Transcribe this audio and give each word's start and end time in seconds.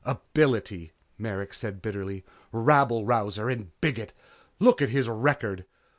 "Ability," 0.03 0.93
Merrick 1.19 1.53
said 1.53 1.79
bitterly. 1.79 2.25
"Rabble 2.51 3.05
rouser 3.05 3.49
and 3.51 3.69
bigot! 3.81 4.13
Look 4.59 4.81
at 4.81 4.89
his 4.89 5.07
record. 5.07 5.63